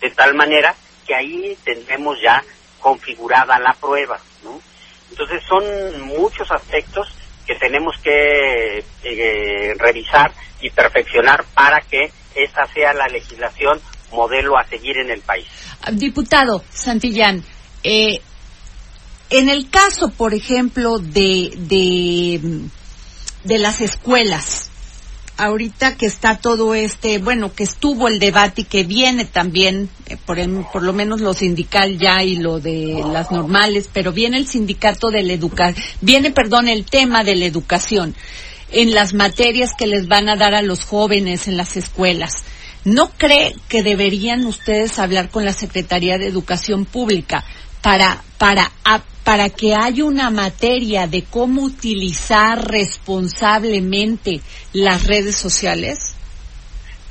de 0.00 0.10
tal 0.10 0.34
manera 0.34 0.74
que 1.06 1.14
ahí 1.14 1.56
tendremos 1.64 2.20
ya 2.20 2.42
configurada 2.80 3.58
la 3.58 3.72
prueba. 3.72 4.18
¿no? 4.44 4.60
Entonces 5.10 5.42
son 5.44 5.64
muchos 6.02 6.50
aspectos 6.50 7.12
que 7.46 7.56
tenemos 7.56 7.96
que 7.98 8.84
eh, 9.02 9.74
revisar 9.76 10.32
y 10.60 10.70
perfeccionar 10.70 11.44
para 11.52 11.80
que 11.80 12.12
esta 12.34 12.66
sea 12.68 12.92
la 12.94 13.08
legislación 13.08 13.80
modelo 14.14 14.56
a 14.56 14.64
seguir 14.64 14.98
en 14.98 15.10
el 15.10 15.20
país. 15.20 15.46
Diputado 15.92 16.64
Santillán, 16.70 17.44
eh, 17.82 18.20
en 19.30 19.48
el 19.48 19.68
caso, 19.68 20.10
por 20.10 20.34
ejemplo, 20.34 20.98
de, 20.98 21.52
de, 21.56 22.40
de 23.44 23.58
las 23.58 23.80
escuelas, 23.80 24.70
ahorita 25.36 25.96
que 25.96 26.06
está 26.06 26.38
todo 26.38 26.74
este, 26.74 27.18
bueno, 27.18 27.52
que 27.52 27.64
estuvo 27.64 28.08
el 28.08 28.18
debate 28.18 28.62
y 28.62 28.64
que 28.64 28.84
viene 28.84 29.24
también, 29.24 29.88
eh, 30.06 30.16
por, 30.24 30.38
por 30.70 30.82
lo 30.82 30.92
menos 30.92 31.20
lo 31.20 31.34
sindical 31.34 31.98
ya 31.98 32.22
y 32.22 32.36
lo 32.36 32.60
de 32.60 33.02
las 33.12 33.30
normales, 33.30 33.88
pero 33.92 34.12
viene 34.12 34.38
el 34.38 34.46
sindicato 34.46 35.10
de 35.10 35.22
la 35.22 35.32
educación, 35.32 35.82
viene, 36.00 36.30
perdón, 36.30 36.68
el 36.68 36.84
tema 36.84 37.24
de 37.24 37.36
la 37.36 37.46
educación 37.46 38.14
en 38.70 38.94
las 38.94 39.14
materias 39.14 39.70
que 39.76 39.86
les 39.86 40.08
van 40.08 40.28
a 40.28 40.36
dar 40.36 40.54
a 40.54 40.62
los 40.62 40.84
jóvenes 40.84 41.48
en 41.48 41.56
las 41.56 41.76
escuelas. 41.76 42.44
¿No 42.84 43.10
cree 43.10 43.56
que 43.68 43.82
deberían 43.82 44.44
ustedes 44.44 44.98
hablar 44.98 45.30
con 45.30 45.44
la 45.44 45.52
Secretaría 45.52 46.18
de 46.18 46.26
Educación 46.26 46.84
Pública 46.84 47.44
para, 47.80 48.22
para 48.38 48.70
para 49.24 49.48
que 49.48 49.74
haya 49.74 50.04
una 50.04 50.30
materia 50.30 51.06
de 51.06 51.24
cómo 51.24 51.62
utilizar 51.62 52.70
responsablemente 52.70 54.42
las 54.74 55.06
redes 55.06 55.34
sociales? 55.34 56.14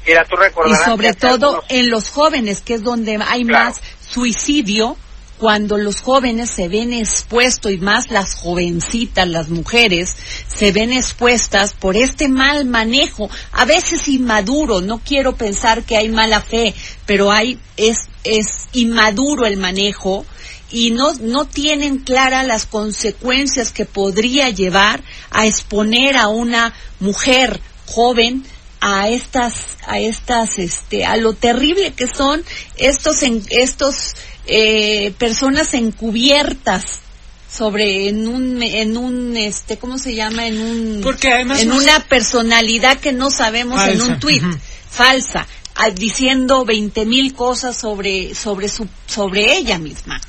Mira, 0.05 0.23
tú 0.25 0.35
y 0.69 0.75
sobre 0.75 1.13
todo 1.13 1.63
en 1.69 1.89
los 1.89 2.09
jóvenes, 2.09 2.61
que 2.61 2.75
es 2.75 2.83
donde 2.83 3.19
hay 3.25 3.45
más 3.45 3.81
suicidio, 4.07 4.95
cuando 5.43 5.77
los 5.77 5.99
jóvenes 5.99 6.51
se 6.51 6.69
ven 6.69 6.93
expuestos 6.93 7.73
y 7.73 7.77
más 7.77 8.09
las 8.09 8.33
jovencitas, 8.33 9.27
las 9.27 9.49
mujeres, 9.49 10.15
se 10.47 10.71
ven 10.71 10.93
expuestas 10.93 11.73
por 11.73 11.97
este 11.97 12.29
mal 12.29 12.63
manejo, 12.63 13.29
a 13.51 13.65
veces 13.65 14.07
inmaduro, 14.07 14.79
no 14.79 15.01
quiero 15.03 15.35
pensar 15.35 15.83
que 15.83 15.97
hay 15.97 16.07
mala 16.07 16.39
fe, 16.39 16.73
pero 17.05 17.29
hay, 17.29 17.59
es, 17.75 17.97
es 18.23 18.69
inmaduro 18.71 19.45
el 19.45 19.57
manejo 19.57 20.25
y 20.71 20.91
no, 20.91 21.11
no 21.15 21.43
tienen 21.43 21.97
claras 21.97 22.47
las 22.47 22.65
consecuencias 22.65 23.73
que 23.73 23.83
podría 23.83 24.49
llevar 24.49 25.03
a 25.29 25.45
exponer 25.45 26.15
a 26.15 26.29
una 26.29 26.73
mujer 27.01 27.59
joven 27.87 28.45
a 28.79 29.07
estas 29.07 29.53
a 29.87 29.99
estas 29.99 30.59
este 30.59 31.05
a 31.05 31.15
lo 31.15 31.31
terrible 31.33 31.93
que 31.93 32.05
son 32.05 32.43
estos 32.75 33.23
en, 33.23 33.41
estos 33.49 34.13
eh, 34.45 35.13
personas 35.17 35.73
encubiertas 35.73 37.01
sobre 37.49 38.09
en 38.09 38.27
un 38.27 38.63
en 38.63 38.97
un 38.97 39.37
este 39.37 39.77
cómo 39.77 39.99
se 39.99 40.15
llama 40.15 40.47
en 40.47 40.59
un 40.59 41.01
porque 41.03 41.31
además 41.31 41.61
en 41.61 41.71
una 41.71 41.99
personalidad 41.99 42.99
que 42.99 43.13
no 43.13 43.29
sabemos 43.29 43.79
en 43.87 44.01
un 44.01 44.19
tuit 44.19 44.43
falsa 44.89 45.45
diciendo 45.95 46.65
veinte 46.65 47.05
mil 47.05 47.33
cosas 47.33 47.77
sobre 47.77 48.33
sobre 48.35 48.69
su 48.69 48.87
sobre 49.05 49.53
ella 49.53 49.77
misma. 49.77 50.19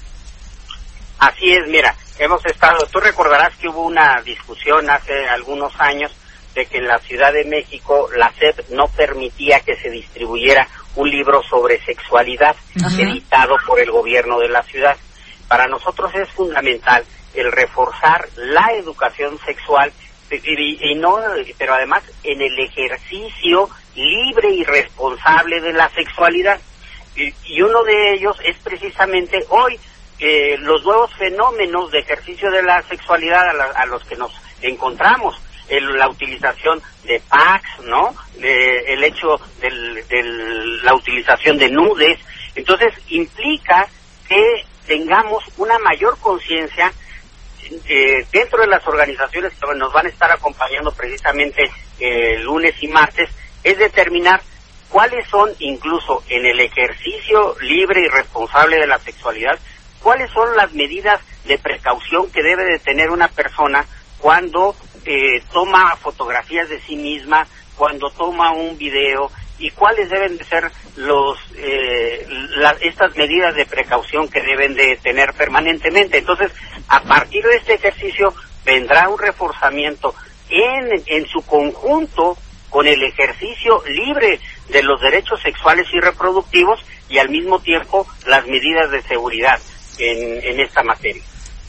Así 1.18 1.52
es, 1.52 1.66
mira, 1.68 1.94
hemos 2.18 2.44
estado, 2.44 2.86
tú 2.92 3.00
recordarás 3.00 3.56
que 3.56 3.68
hubo 3.68 3.86
una 3.86 4.20
discusión 4.22 4.90
hace 4.90 5.26
algunos 5.28 5.72
años 5.78 6.12
de 6.54 6.66
que 6.66 6.78
en 6.78 6.86
la 6.86 6.98
Ciudad 6.98 7.32
de 7.32 7.44
México 7.44 8.08
la 8.16 8.32
SEP 8.38 8.68
no 8.70 8.88
permitía 8.88 9.60
que 9.60 9.76
se 9.76 9.90
distribuyera 9.90 10.68
un 10.96 11.10
libro 11.10 11.42
sobre 11.42 11.84
sexualidad 11.84 12.56
editado 12.98 13.56
por 13.66 13.80
el 13.80 13.90
gobierno 13.90 14.38
de 14.38 14.48
la 14.48 14.62
ciudad. 14.62 14.96
Para 15.48 15.66
nosotros 15.66 16.14
es 16.14 16.28
fundamental 16.30 17.04
el 17.34 17.50
reforzar 17.50 18.28
la 18.36 18.72
educación 18.72 19.38
sexual 19.44 19.92
y, 20.30 20.94
no, 20.96 21.18
pero 21.58 21.74
además 21.74 22.02
en 22.22 22.40
el 22.40 22.58
ejercicio 22.58 23.68
libre 23.94 24.50
y 24.50 24.64
responsable 24.64 25.60
de 25.60 25.72
la 25.72 25.88
sexualidad. 25.90 26.60
y 27.16 27.62
uno 27.62 27.82
de 27.84 28.14
ellos 28.14 28.36
es 28.44 28.56
precisamente 28.58 29.44
hoy 29.50 29.78
eh, 30.18 30.56
los 30.60 30.84
nuevos 30.84 31.12
fenómenos 31.14 31.90
de 31.90 31.98
ejercicio 31.98 32.50
de 32.50 32.62
la 32.62 32.80
sexualidad 32.82 33.42
a, 33.74 33.86
los 33.86 34.04
que 34.04 34.16
nos 34.16 34.32
encontramos. 34.62 35.36
La 35.68 36.08
utilización 36.08 36.82
de 37.04 37.20
packs, 37.28 37.80
¿no? 37.84 38.14
el 38.40 39.02
hecho 39.02 39.40
de 39.60 39.70
la 40.82 40.94
utilización 40.94 41.58
de 41.58 41.70
nudes. 41.70 42.18
Entonces, 42.54 42.92
implica 43.08 43.88
que 44.28 44.64
tengamos 44.86 45.44
una 45.56 45.78
mayor 45.78 46.18
conciencia 46.18 46.92
eh, 47.86 48.26
dentro 48.30 48.60
de 48.60 48.66
las 48.66 48.86
organizaciones 48.86 49.52
que 49.54 49.74
nos 49.74 49.92
van 49.92 50.06
a 50.06 50.10
estar 50.10 50.30
acompañando 50.30 50.92
precisamente 50.92 51.70
el 51.98 52.10
eh, 52.10 52.38
lunes 52.40 52.74
y 52.80 52.88
martes, 52.88 53.30
es 53.62 53.78
determinar 53.78 54.42
cuáles 54.90 55.26
son, 55.28 55.50
incluso 55.58 56.22
en 56.28 56.44
el 56.44 56.60
ejercicio 56.60 57.56
libre 57.60 58.02
y 58.02 58.08
responsable 58.08 58.78
de 58.78 58.86
la 58.86 58.98
sexualidad, 58.98 59.58
cuáles 60.02 60.30
son 60.30 60.54
las 60.56 60.72
medidas 60.74 61.20
de 61.46 61.58
precaución 61.58 62.30
que 62.30 62.42
debe 62.42 62.64
de 62.64 62.78
tener 62.78 63.10
una 63.10 63.28
persona 63.28 63.86
cuando 64.18 64.76
eh, 65.04 65.42
toma 65.52 65.96
fotografías 65.96 66.68
de 66.68 66.80
sí 66.80 66.96
misma, 66.96 67.46
cuando 67.76 68.10
toma 68.10 68.52
un 68.52 68.76
video 68.78 69.30
y 69.58 69.70
cuáles 69.70 70.10
deben 70.10 70.36
de 70.36 70.44
ser 70.44 70.70
los 70.96 71.38
eh, 71.56 72.26
estas 72.80 73.16
medidas 73.16 73.54
de 73.54 73.66
precaución 73.66 74.28
que 74.28 74.40
deben 74.42 74.74
de 74.74 74.96
tener 74.96 75.32
permanentemente. 75.34 76.18
Entonces, 76.18 76.52
a 76.88 77.02
partir 77.02 77.44
de 77.44 77.56
este 77.56 77.74
ejercicio 77.74 78.34
vendrá 78.64 79.08
un 79.08 79.18
reforzamiento 79.18 80.14
en, 80.48 81.02
en 81.06 81.26
su 81.26 81.42
conjunto 81.42 82.36
con 82.74 82.88
el 82.88 83.02
ejercicio 83.04 83.82
libre 83.86 84.40
de 84.68 84.82
los 84.82 85.00
derechos 85.00 85.40
sexuales 85.40 85.86
y 85.92 86.00
reproductivos 86.00 86.84
y 87.08 87.18
al 87.18 87.28
mismo 87.28 87.60
tiempo 87.60 88.04
las 88.26 88.44
medidas 88.46 88.90
de 88.90 89.00
seguridad 89.02 89.60
en, 89.98 90.58
esta 90.58 90.82
materia. 90.82 91.22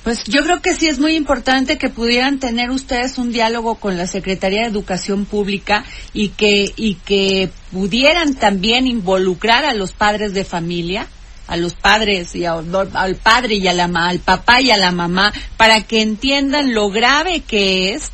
Pues 0.05 0.23
yo 0.25 0.43
creo 0.43 0.61
que 0.61 0.75
sí 0.75 0.87
es 0.87 0.99
muy 0.99 1.15
importante 1.15 1.79
que 1.79 1.89
pudieran 1.89 2.37
tener 2.37 2.69
ustedes 2.69 3.17
un 3.17 3.31
diálogo 3.31 3.73
con 3.73 3.97
la 3.97 4.05
Secretaría 4.05 4.61
de 4.61 4.67
Educación 4.67 5.25
Pública 5.25 5.83
y 6.13 6.29
que 6.29 6.71
y 6.75 6.93
que 6.93 7.49
pudieran 7.71 8.35
también 8.35 8.85
involucrar 8.85 9.65
a 9.65 9.73
los 9.73 9.93
padres 9.93 10.35
de 10.35 10.45
familia, 10.45 11.07
a 11.47 11.57
los 11.57 11.73
padres 11.73 12.35
y 12.35 12.45
al 12.45 13.15
padre 13.15 13.55
y 13.55 13.67
a 13.67 13.73
la 13.73 13.85
al 13.85 14.19
papá 14.19 14.61
y 14.61 14.69
a 14.69 14.77
la 14.77 14.91
mamá 14.91 15.33
para 15.57 15.81
que 15.81 16.03
entiendan 16.03 16.75
lo 16.75 16.91
grave 16.91 17.39
que 17.39 17.95
es 17.95 18.11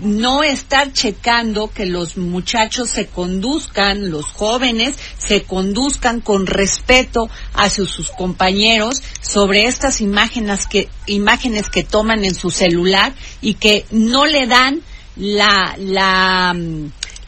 no 0.00 0.42
estar 0.42 0.92
checando 0.92 1.70
que 1.70 1.86
los 1.86 2.16
muchachos 2.16 2.90
se 2.90 3.06
conduzcan, 3.06 4.10
los 4.10 4.26
jóvenes 4.26 4.96
se 5.18 5.42
conduzcan 5.42 6.20
con 6.20 6.46
respeto 6.46 7.28
hacia 7.54 7.86
sus 7.86 8.10
compañeros 8.10 9.02
sobre 9.20 9.66
estas 9.66 10.00
imágenes 10.00 10.66
que, 10.66 10.88
imágenes 11.06 11.70
que 11.70 11.84
toman 11.84 12.24
en 12.24 12.34
su 12.34 12.50
celular 12.50 13.12
y 13.40 13.54
que 13.54 13.84
no 13.90 14.26
le 14.26 14.46
dan 14.46 14.82
la, 15.16 15.76
la, 15.78 16.56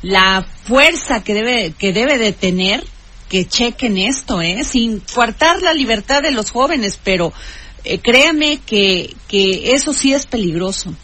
la 0.02 0.46
fuerza 0.64 1.22
que 1.22 1.34
debe, 1.34 1.72
que 1.78 1.92
debe 1.92 2.18
de 2.18 2.32
tener 2.32 2.84
que 3.28 3.46
chequen 3.46 3.98
esto, 3.98 4.40
¿eh? 4.40 4.62
sin 4.64 5.00
coartar 5.00 5.62
la 5.62 5.74
libertad 5.74 6.22
de 6.22 6.30
los 6.30 6.50
jóvenes, 6.50 6.98
pero 7.02 7.32
eh, 7.84 7.98
créame 7.98 8.60
que, 8.64 9.14
que 9.28 9.72
eso 9.72 9.92
sí 9.92 10.12
es 10.12 10.26
peligroso. 10.26 10.94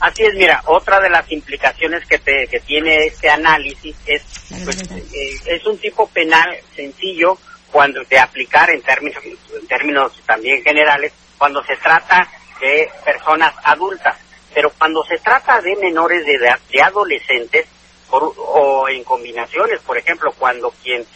Así 0.00 0.22
es, 0.24 0.34
mira, 0.34 0.62
otra 0.66 0.98
de 0.98 1.10
las 1.10 1.30
implicaciones 1.30 2.06
que, 2.06 2.18
te, 2.18 2.46
que 2.48 2.60
tiene 2.60 3.06
este 3.06 3.28
análisis 3.28 3.94
es, 4.06 4.22
pues, 4.64 4.90
eh, 4.90 5.40
es 5.44 5.66
un 5.66 5.78
tipo 5.78 6.08
penal 6.08 6.56
sencillo 6.74 7.38
cuando 7.70 8.02
de 8.04 8.18
aplicar 8.18 8.70
en 8.70 8.82
términos, 8.82 9.22
en 9.24 9.66
términos 9.66 10.12
también 10.26 10.62
generales, 10.62 11.12
cuando 11.36 11.62
se 11.64 11.76
trata 11.76 12.26
de 12.60 12.90
personas 13.04 13.54
adultas. 13.62 14.16
Pero 14.54 14.70
cuando 14.70 15.04
se 15.04 15.18
trata 15.18 15.60
de 15.60 15.76
menores 15.76 16.24
de 16.24 16.34
edad, 16.34 16.58
de 16.70 16.82
adolescentes, 16.82 17.66
o 18.10 18.88
en 18.88 19.04
combinaciones, 19.04 19.80
por 19.82 19.96
ejemplo, 19.96 20.32
cuando 20.36 20.72
quien 20.82 21.06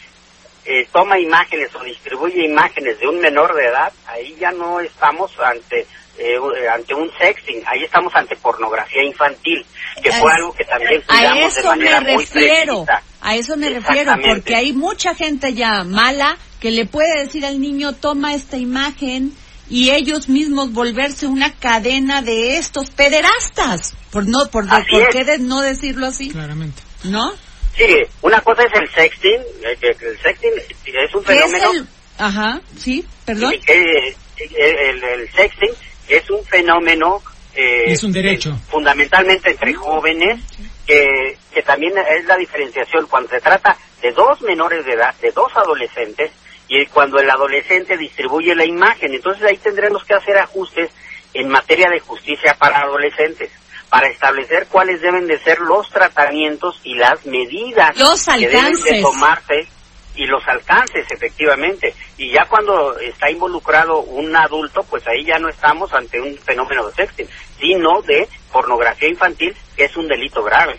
eh, 0.65 0.87
toma 0.91 1.19
imágenes 1.19 1.73
o 1.75 1.83
distribuye 1.83 2.45
imágenes 2.45 2.99
de 2.99 3.07
un 3.07 3.19
menor 3.19 3.53
de 3.53 3.65
edad, 3.65 3.93
ahí 4.07 4.35
ya 4.39 4.51
no 4.51 4.79
estamos 4.79 5.31
ante 5.39 5.85
eh, 6.17 6.37
ante 6.73 6.93
un 6.93 7.11
sexting, 7.17 7.61
ahí 7.67 7.83
estamos 7.83 8.13
ante 8.15 8.35
pornografía 8.37 9.03
infantil, 9.03 9.65
que 10.01 10.11
fue 10.13 10.31
algo 10.31 10.53
que 10.53 10.63
también 10.63 11.01
cuidamos 11.01 11.55
de 11.55 11.63
manera 11.63 12.01
me 12.01 12.17
refiero, 12.17 12.85
A 13.21 13.35
eso 13.35 13.57
me 13.57 13.69
refiero, 13.69 14.13
porque 14.25 14.55
hay 14.55 14.71
mucha 14.71 15.13
gente 15.13 15.53
ya 15.53 15.83
mala 15.83 16.37
que 16.59 16.71
le 16.71 16.85
puede 16.85 17.23
decir 17.23 17.45
al 17.45 17.59
niño, 17.59 17.93
toma 17.93 18.33
esta 18.33 18.57
imagen 18.57 19.33
y 19.69 19.89
ellos 19.89 20.29
mismos 20.29 20.71
volverse 20.71 21.27
una 21.27 21.53
cadena 21.53 22.21
de 22.21 22.57
estos 22.57 22.89
pederastas, 22.91 23.95
por 24.11 24.25
no 24.27 24.49
por, 24.49 24.67
qué 24.87 25.37
no 25.39 25.61
decirlo 25.61 26.07
así? 26.07 26.29
Claramente. 26.29 26.81
¿No? 27.03 27.33
Sí, 27.75 27.93
una 28.21 28.39
cosa 28.41 28.63
es 28.63 28.79
el 28.79 28.89
sexting, 28.89 29.41
el, 29.63 30.19
sexting 30.21 30.51
es 30.85 31.13
un 31.13 31.23
fenómeno... 31.25 31.87
Ajá, 32.17 32.61
sí, 32.77 33.05
perdón. 33.25 33.53
el, 33.67 35.03
el 35.03 35.31
sexting 35.33 35.71
es 36.07 36.29
un 36.29 36.43
fenómeno 36.45 37.21
eh, 37.55 37.91
es 37.91 38.03
un 38.03 38.11
derecho. 38.11 38.49
eh, 38.49 38.69
fundamentalmente 38.69 39.51
entre 39.51 39.73
jóvenes 39.73 40.41
que, 40.85 41.37
que 41.53 41.61
también 41.63 41.93
es 41.97 42.25
la 42.25 42.35
diferenciación 42.35 43.07
cuando 43.07 43.29
se 43.29 43.39
trata 43.39 43.77
de 44.01 44.11
dos 44.11 44.41
menores 44.41 44.85
de 44.85 44.93
edad, 44.93 45.15
de 45.21 45.31
dos 45.31 45.51
adolescentes 45.55 46.31
y 46.67 46.85
cuando 46.87 47.17
el 47.19 47.29
adolescente 47.29 47.97
distribuye 47.97 48.55
la 48.55 48.65
imagen, 48.65 49.13
entonces 49.13 49.43
ahí 49.43 49.57
tendremos 49.57 50.03
que 50.03 50.15
hacer 50.15 50.37
ajustes 50.37 50.91
en 51.33 51.47
materia 51.47 51.89
de 51.89 51.99
justicia 51.99 52.55
para 52.57 52.79
adolescentes 52.79 53.51
para 53.89 54.07
establecer 54.07 54.67
cuáles 54.67 54.99
deben 55.01 55.27
de 55.27 55.39
ser 55.39 55.59
los 55.59 55.89
tratamientos 55.89 56.79
y 56.83 56.95
las 56.95 57.25
medidas 57.25 57.95
que 58.37 58.47
deben 58.47 58.73
de 58.81 59.01
tomarse 59.01 59.67
y 60.15 60.25
los 60.25 60.47
alcances 60.47 61.05
efectivamente. 61.09 61.93
Y 62.17 62.31
ya 62.31 62.45
cuando 62.45 62.97
está 62.99 63.29
involucrado 63.29 64.01
un 64.01 64.35
adulto 64.35 64.83
pues 64.83 65.05
ahí 65.07 65.25
ya 65.25 65.37
no 65.39 65.49
estamos 65.49 65.93
ante 65.93 66.19
un 66.19 66.37
fenómeno 66.37 66.87
de 66.87 66.93
sexting 66.93 67.27
sino 67.59 68.01
de 68.01 68.27
pornografía 68.51 69.09
infantil 69.09 69.55
que 69.75 69.85
es 69.85 69.97
un 69.97 70.07
delito 70.07 70.43
grave 70.43 70.77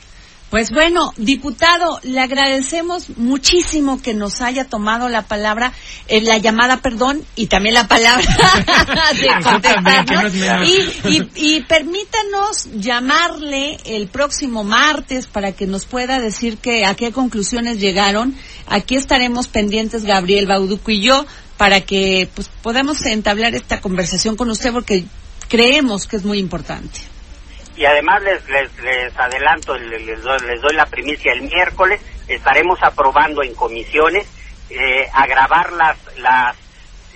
pues 0.50 0.70
bueno, 0.70 1.12
diputado, 1.16 1.98
le 2.04 2.20
agradecemos 2.20 3.10
muchísimo 3.16 4.00
que 4.00 4.14
nos 4.14 4.40
haya 4.40 4.64
tomado 4.64 5.08
la 5.08 5.22
palabra, 5.22 5.72
eh, 6.06 6.20
la 6.20 6.38
llamada, 6.38 6.76
perdón, 6.80 7.24
y 7.34 7.48
también 7.48 7.74
la 7.74 7.88
palabra 7.88 8.24
de 9.12 9.28
contestarnos. 9.42 10.32
Y, 11.04 11.28
y, 11.34 11.62
permítanos 11.62 12.68
llamarle 12.76 13.78
el 13.86 14.06
próximo 14.06 14.62
martes 14.62 15.26
para 15.26 15.50
que 15.50 15.66
nos 15.66 15.84
pueda 15.84 16.20
decir 16.20 16.58
que 16.58 16.84
a 16.84 16.94
qué 16.94 17.10
conclusiones 17.10 17.80
llegaron. 17.80 18.36
Aquí 18.68 18.94
estaremos 18.94 19.48
pendientes, 19.48 20.04
Gabriel 20.04 20.46
Bauduco 20.46 20.92
y 20.92 21.00
yo, 21.00 21.26
para 21.56 21.80
que 21.80 22.28
pues 22.34 22.48
podamos 22.62 23.04
entablar 23.04 23.56
esta 23.56 23.80
conversación 23.80 24.36
con 24.36 24.48
usted 24.50 24.72
porque 24.72 25.06
creemos 25.48 26.06
que 26.06 26.16
es 26.16 26.24
muy 26.24 26.38
importante 26.38 27.15
y 27.76 27.84
además 27.84 28.22
les, 28.22 28.48
les, 28.82 29.18
adelanto, 29.18 29.76
les, 29.76 30.22
doy, 30.22 30.74
la 30.74 30.86
primicia, 30.86 31.32
el 31.32 31.42
miércoles 31.42 32.00
estaremos 32.26 32.78
aprobando 32.82 33.42
en 33.42 33.54
comisiones 33.54 34.26
eh, 34.70 35.06
agravar 35.12 35.72
las, 35.72 35.96
las 36.18 36.56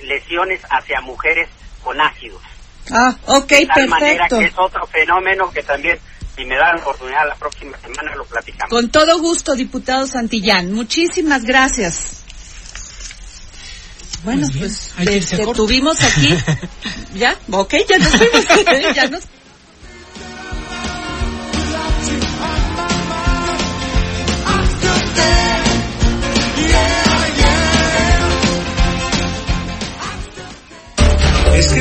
lesiones 0.03 0.61
hacia 0.71 1.01
mujeres 1.01 1.49
con 1.83 2.01
ácidos. 2.01 2.43
Ah, 2.91 3.17
ok, 3.27 3.49
de 3.49 3.67
tal 3.67 3.89
manera 3.89 4.29
que 4.29 4.45
es 4.45 4.55
otro 4.57 4.87
fenómeno 4.87 5.51
que 5.51 5.63
también, 5.63 5.99
si 6.37 6.45
me 6.45 6.57
da 6.57 6.75
la 6.75 6.81
oportunidad 6.81 7.27
la 7.27 7.35
próxima 7.37 7.77
semana, 7.79 8.15
lo 8.15 8.25
platicamos. 8.25 8.71
Con 8.71 8.91
todo 8.91 9.19
gusto, 9.19 9.55
diputado 9.55 10.07
Santillán. 10.07 10.73
Muchísimas 10.73 11.45
gracias. 11.45 12.25
Bueno, 14.23 14.47
pues, 14.59 14.93
pues 15.03 15.31
tuvimos 15.55 16.03
aquí. 16.03 16.37
¿Ya? 17.15 17.37
Ok, 17.51 17.75
ya 17.89 17.99
nos 17.99 18.09
fuimos. 18.09 18.47
ya 18.95 19.07
nos 19.07 19.25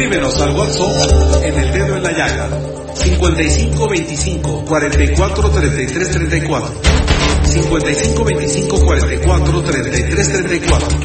Escríbenos 0.10 0.42
al 0.42 0.56
WhatsApp 0.56 1.44
en 1.44 1.56
el 1.56 1.72
dedo 1.72 1.98
en 1.98 2.02
la 2.02 2.12
llaga. 2.12 2.50
5525 2.96 4.66
44 4.66 5.50
33 5.52 6.12
34 6.12 6.82
5525 7.44 8.86
44 8.86 9.62
33 9.62 10.32
34 10.32 11.00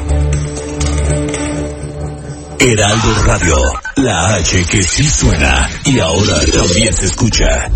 Heraldo 2.60 3.14
Radio, 3.26 3.56
la 3.96 4.36
H 4.36 4.64
que 4.70 4.82
sí 4.82 5.04
suena 5.04 5.68
y 5.84 5.98
ahora 5.98 6.40
también 6.50 6.94
se 6.94 7.04
escucha. 7.04 7.70